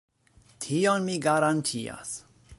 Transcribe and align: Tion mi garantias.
Tion 0.65 1.05
mi 1.11 1.19
garantias. 1.27 2.17